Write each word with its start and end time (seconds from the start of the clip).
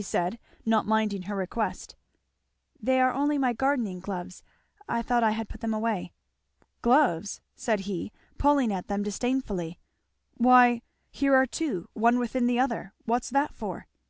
said 0.00 0.32
he, 0.32 0.40
not 0.70 0.86
minding 0.86 1.24
her 1.24 1.36
request. 1.36 1.94
"They 2.80 3.00
are 3.02 3.12
only 3.12 3.36
my 3.36 3.52
gardening 3.52 4.00
gloves 4.00 4.42
I 4.88 5.02
thought 5.02 5.22
I 5.22 5.32
had 5.32 5.50
put 5.50 5.60
them 5.60 5.74
away." 5.74 6.14
"Gloves!" 6.80 7.42
said 7.54 7.80
he, 7.80 8.10
pulling 8.38 8.72
at 8.72 8.88
them 8.88 9.02
disdainfully, 9.02 9.78
"why 10.38 10.80
here 11.10 11.34
are 11.34 11.44
two 11.44 11.90
one 11.92 12.18
within 12.18 12.46
the 12.46 12.58
other 12.58 12.94
what's 13.04 13.28
that 13.28 13.54
for?" 13.54 13.86